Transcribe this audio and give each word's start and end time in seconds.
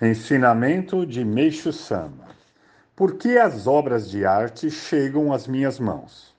Ensinamento 0.00 1.04
de 1.04 1.24
Meixo 1.24 1.72
Sama. 1.72 2.28
Por 2.94 3.16
que 3.16 3.36
as 3.36 3.66
obras 3.66 4.08
de 4.08 4.24
arte 4.24 4.70
chegam 4.70 5.32
às 5.32 5.48
minhas 5.48 5.80
mãos? 5.80 6.32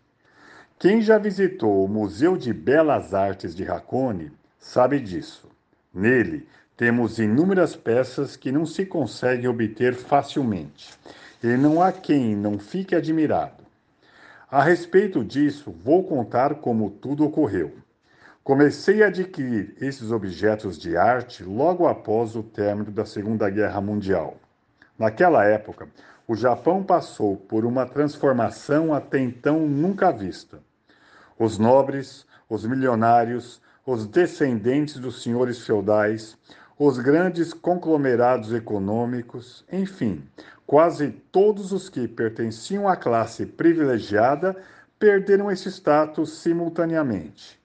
Quem 0.79 1.01
já 1.01 1.17
visitou 1.17 1.83
o 1.83 1.89
Museu 1.89 2.37
de 2.37 2.53
Belas 2.53 3.13
Artes 3.13 3.53
de 3.53 3.69
Hakone 3.69 4.31
sabe 4.57 4.97
disso. 5.01 5.45
Nele 5.93 6.47
temos 6.77 7.19
inúmeras 7.19 7.75
peças 7.75 8.37
que 8.37 8.49
não 8.49 8.65
se 8.65 8.85
consegue 8.85 9.45
obter 9.45 9.93
facilmente, 9.93 10.97
e 11.43 11.57
não 11.57 11.81
há 11.81 11.91
quem 11.91 12.37
não 12.37 12.57
fique 12.57 12.95
admirado. 12.95 13.65
A 14.49 14.63
respeito 14.63 15.21
disso, 15.21 15.69
vou 15.83 16.05
contar 16.05 16.55
como 16.55 16.89
tudo 16.89 17.25
ocorreu. 17.25 17.73
Comecei 18.49 19.03
a 19.03 19.09
adquirir 19.09 19.75
esses 19.79 20.11
objetos 20.11 20.75
de 20.75 20.97
arte 20.97 21.43
logo 21.43 21.87
após 21.87 22.35
o 22.35 22.41
término 22.41 22.89
da 22.89 23.05
Segunda 23.05 23.47
Guerra 23.47 23.79
Mundial. 23.79 24.37
Naquela 24.97 25.45
época, 25.45 25.87
o 26.27 26.35
Japão 26.35 26.81
passou 26.81 27.37
por 27.37 27.63
uma 27.63 27.85
transformação 27.85 28.91
até 28.91 29.19
então 29.19 29.59
nunca 29.67 30.11
vista. 30.11 30.57
Os 31.37 31.59
nobres, 31.59 32.25
os 32.49 32.65
milionários, 32.65 33.61
os 33.85 34.07
descendentes 34.07 34.95
dos 34.95 35.21
senhores 35.21 35.63
feudais, 35.63 36.35
os 36.75 36.97
grandes 36.97 37.53
conglomerados 37.53 38.51
econômicos, 38.51 39.63
enfim, 39.71 40.23
quase 40.65 41.11
todos 41.31 41.71
os 41.71 41.87
que 41.87 42.07
pertenciam 42.07 42.89
à 42.89 42.95
classe 42.95 43.45
privilegiada 43.45 44.57
perderam 44.97 45.51
esse 45.51 45.69
status 45.69 46.39
simultaneamente. 46.39 47.58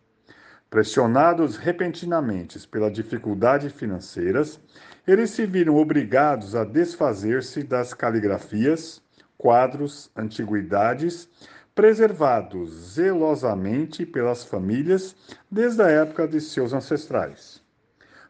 Pressionados 0.74 1.56
repentinamente 1.56 2.66
pela 2.66 2.91
dificuldade 2.91 3.70
financeiras, 3.70 4.59
eles 5.06 5.30
se 5.30 5.47
viram 5.47 5.77
obrigados 5.77 6.56
a 6.56 6.64
desfazer-se 6.64 7.62
das 7.62 7.95
caligrafias, 7.95 9.00
quadros, 9.39 10.11
antiguidades, 10.16 11.28
preservados 11.77 12.70
zelosamente 12.92 14.05
pelas 14.05 14.44
famílias 14.44 15.14
desde 15.48 15.81
a 15.81 15.89
época 15.89 16.27
de 16.27 16.41
seus 16.41 16.72
ancestrais. 16.72 17.62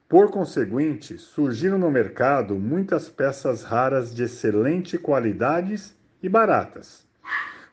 Por 0.07 0.31
conseguinte, 0.31 1.17
surgiram 1.17 1.79
no 1.79 1.91
mercado 1.91 2.57
muitas 2.57 3.09
peças 3.09 3.63
raras 3.63 4.15
de 4.15 4.25
excelente 4.25 4.99
qualidade 4.99 5.97
e 6.23 6.29
baratas 6.29 7.04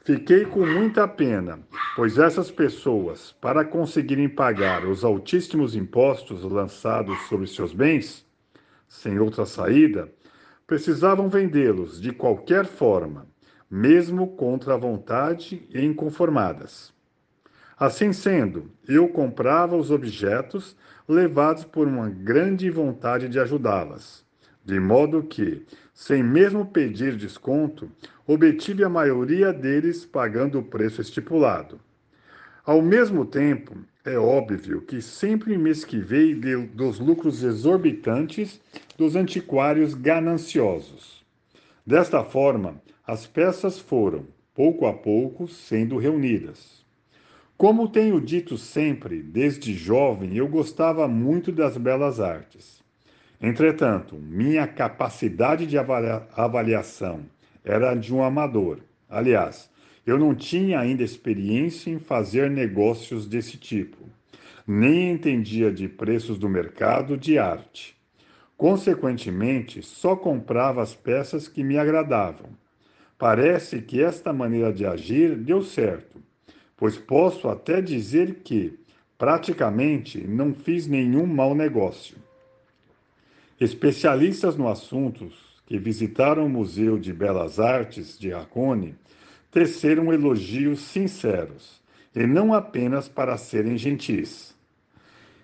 Fiquei 0.04 0.46
com 0.46 0.66
muita 0.66 1.08
pena, 1.08 1.60
pois 1.96 2.18
essas 2.18 2.50
pessoas, 2.50 3.34
para 3.40 3.64
conseguirem 3.64 4.28
pagar 4.28 4.84
os 4.84 5.04
altíssimos 5.04 5.76
impostos 5.76 6.42
lançados 6.42 7.16
sobre 7.30 7.46
seus 7.46 7.72
bens, 7.72 8.26
sem 8.88 9.20
outra 9.20 9.46
saída, 9.46 10.12
precisavam 10.66 11.30
vendê-los 11.30 12.02
de 12.02 12.12
qualquer 12.12 12.66
forma, 12.66 13.28
mesmo 13.70 14.36
contra 14.36 14.74
a 14.74 14.78
vontade 14.78 15.68
e 15.70 15.86
inconformadas. 15.86 16.92
Assim 17.78 18.12
sendo, 18.12 18.72
eu 18.88 19.08
comprava 19.08 19.78
os 19.78 19.92
objetos 19.92 20.76
levados 21.08 21.64
por 21.64 21.88
uma 21.88 22.10
grande 22.10 22.72
vontade 22.72 23.30
de 23.30 23.40
ajudá-las, 23.40 24.26
de 24.64 24.80
modo 24.80 25.24
que, 25.24 25.66
sem 25.94 26.24
mesmo 26.24 26.66
pedir 26.66 27.16
desconto, 27.16 27.92
obtive 28.28 28.84
a 28.84 28.90
maioria 28.90 29.52
deles 29.52 30.06
pagando 30.06 30.60
o 30.60 30.64
preço 30.64 31.02
estipulado. 31.02 31.80
Ao 32.64 32.82
mesmo 32.82 33.26
tempo, 33.26 33.76
é 34.06 34.18
óbvio 34.18 34.82
que 34.82 35.02
sempre 35.02 35.58
me 35.58 35.70
esquivei 35.70 36.34
de, 36.34 36.56
dos 36.68 37.00
lucros 37.00 37.44
exorbitantes 37.44 38.62
dos 38.98 39.16
antiquários 39.16 39.94
gananciosos. 39.94 41.26
Desta 41.86 42.24
forma, 42.24 42.82
as 43.06 43.26
peças 43.26 43.80
foram, 43.80 44.28
pouco 44.54 44.86
a 44.86 44.94
pouco, 44.94 45.48
sendo 45.48 45.98
reunidas. 45.98 46.86
Como 47.58 47.90
tenho 47.90 48.20
dito 48.20 48.58
sempre, 48.58 49.22
desde 49.22 49.74
jovem 49.74 50.36
eu 50.36 50.48
gostava 50.48 51.08
muito 51.08 51.52
das 51.52 51.78
belas 51.78 52.20
artes. 52.20 52.81
Entretanto, 53.42 54.18
minha 54.18 54.68
capacidade 54.68 55.66
de 55.66 55.76
avaliação 55.76 57.22
era 57.66 57.96
de 57.96 58.14
um 58.14 58.24
amador. 58.24 58.82
Aliás, 59.10 59.68
eu 60.06 60.20
não 60.20 60.36
tinha 60.36 60.80
ainda 60.80 61.02
experiência 61.02 61.90
em 61.90 61.98
fazer 61.98 62.52
negócios 62.52 63.28
desse 63.28 63.58
tipo, 63.58 63.98
nem 64.68 65.12
entendia 65.12 65.72
de 65.72 65.88
preços 65.88 66.38
do 66.38 66.48
mercado 66.48 67.18
de 67.18 67.40
arte. 67.40 67.98
Consequentemente, 68.56 69.82
só 69.82 70.16
comprava 70.16 70.84
as 70.84 70.94
peças 70.94 71.48
que 71.48 71.64
me 71.64 71.80
agradavam. 71.80 72.50
Parece 73.18 73.82
que 73.82 74.04
esta 74.04 74.32
maneira 74.32 74.72
de 74.72 74.86
agir 74.86 75.36
deu 75.36 75.64
certo, 75.64 76.22
pois 76.78 76.96
posso 76.96 77.50
até 77.50 77.82
dizer 77.82 78.42
que, 78.44 78.80
praticamente, 79.18 80.20
não 80.28 80.54
fiz 80.54 80.86
nenhum 80.86 81.26
mau 81.26 81.56
negócio. 81.56 82.16
Especialistas 83.62 84.58
no 84.58 84.68
assunto 84.68 85.32
que 85.68 85.78
visitaram 85.78 86.48
o 86.48 86.50
Museu 86.50 86.98
de 86.98 87.14
Belas 87.14 87.60
Artes 87.60 88.18
de 88.18 88.34
Hakone 88.34 88.96
teceram 89.52 90.12
elogios 90.12 90.80
sinceros, 90.80 91.80
e 92.16 92.26
não 92.26 92.56
apenas 92.56 93.08
para 93.08 93.38
serem 93.38 93.78
gentis. 93.78 94.58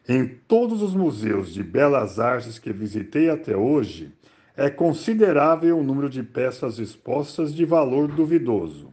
Em 0.10 0.26
todos 0.48 0.82
os 0.82 0.96
museus 0.96 1.54
de 1.54 1.62
belas 1.62 2.20
artes 2.20 2.58
que 2.58 2.74
visitei 2.74 3.30
até 3.30 3.56
hoje, 3.56 4.12
é 4.56 4.68
considerável 4.68 5.78
o 5.78 5.84
número 5.84 6.10
de 6.10 6.24
peças 6.24 6.80
expostas 6.80 7.54
de 7.54 7.66
valor 7.66 8.08
duvidoso, 8.08 8.92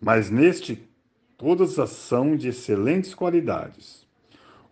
mas 0.00 0.28
neste 0.28 0.82
todas 1.38 1.78
são 1.88 2.34
de 2.34 2.48
excelentes 2.48 3.14
qualidades. 3.14 4.05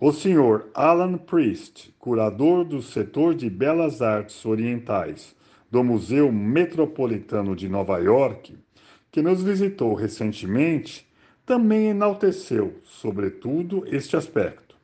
O 0.07 0.13
Sr. 0.13 0.67
Alan 0.75 1.17
Priest, 1.17 1.95
curador 1.99 2.63
do 2.63 2.83
setor 2.83 3.35
de 3.35 3.49
belas 3.49 4.03
artes 4.03 4.45
orientais 4.45 5.35
do 5.71 5.83
Museu 5.83 6.31
Metropolitano 6.31 7.57
de 7.57 7.71
Nova 7.71 7.97
York, 7.97 8.55
que 9.11 9.23
nos 9.23 9.43
visitou 9.43 9.95
recentemente, 9.95 11.09
também 11.47 11.89
enalteceu, 11.89 12.75
sobretudo, 12.85 13.83
este 13.87 14.15
aspecto. 14.15 14.77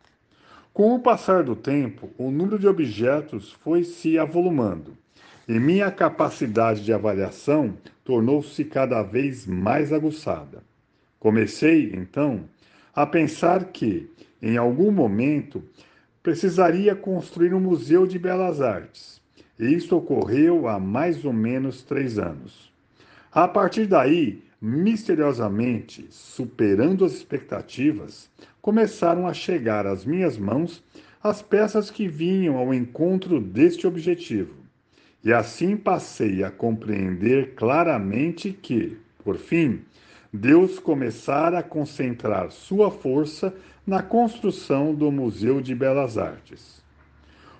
Com 0.72 0.94
o 0.94 1.00
passar 1.00 1.42
do 1.42 1.54
tempo, 1.54 2.08
o 2.16 2.30
número 2.30 2.58
de 2.58 2.66
objetos 2.66 3.52
foi 3.52 3.84
se 3.84 4.18
avolumando 4.18 4.96
e 5.46 5.60
minha 5.60 5.90
capacidade 5.90 6.82
de 6.82 6.94
avaliação 6.94 7.74
tornou-se 8.02 8.64
cada 8.64 9.02
vez 9.02 9.46
mais 9.46 9.92
aguçada. 9.92 10.64
Comecei, 11.18 11.92
então, 11.94 12.48
a 12.94 13.04
pensar 13.04 13.66
que, 13.66 14.08
em 14.42 14.56
algum 14.56 14.90
momento, 14.90 15.62
precisaria 16.22 16.94
construir 16.94 17.54
um 17.54 17.60
museu 17.60 18.06
de 18.06 18.18
belas 18.18 18.60
artes. 18.60 19.20
E 19.58 19.74
isso 19.74 19.96
ocorreu 19.96 20.66
há 20.68 20.78
mais 20.78 21.24
ou 21.24 21.32
menos 21.32 21.82
três 21.82 22.18
anos. 22.18 22.72
A 23.32 23.46
partir 23.46 23.86
daí, 23.86 24.42
misteriosamente, 24.60 26.06
superando 26.10 27.04
as 27.04 27.12
expectativas, 27.12 28.30
começaram 28.60 29.26
a 29.26 29.32
chegar 29.32 29.86
às 29.86 30.04
minhas 30.04 30.36
mãos 30.36 30.82
as 31.22 31.42
peças 31.42 31.90
que 31.90 32.08
vinham 32.08 32.56
ao 32.56 32.72
encontro 32.72 33.40
deste 33.40 33.86
objetivo. 33.86 34.54
E 35.22 35.32
assim 35.32 35.76
passei 35.76 36.42
a 36.42 36.50
compreender 36.50 37.54
claramente 37.54 38.52
que, 38.52 38.96
por 39.22 39.36
fim, 39.36 39.80
Deus 40.32 40.78
começara 40.78 41.58
a 41.58 41.62
concentrar 41.62 42.52
sua 42.52 42.88
força 42.88 43.52
na 43.84 44.00
construção 44.00 44.94
do 44.94 45.10
Museu 45.10 45.60
de 45.60 45.74
Belas 45.74 46.16
Artes. 46.16 46.80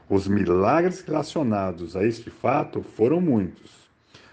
Os 0.09 0.29
milagres 0.29 1.01
relacionados 1.03 1.97
a 1.97 2.05
este 2.05 2.31
fato 2.31 2.83
foram 2.83 3.21
muitos. 3.21 3.73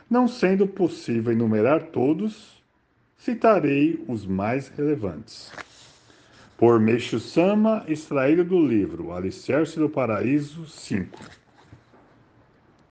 Não 0.08 0.28
sendo 0.28 0.68
possível 0.68 1.34
enumerar 1.34 1.88
todos, 1.88 2.64
citarei 3.18 4.04
os 4.08 4.24
mais 4.24 4.68
relevantes. 4.70 5.52
Por 6.56 6.80
Meixo 6.80 7.20
Sama, 7.20 7.84
extraído 7.88 8.44
do 8.44 8.64
livro 8.64 9.14
Alicerce 9.14 9.80
do 9.80 9.90
Paraíso 9.90 10.68
5. 10.68 11.47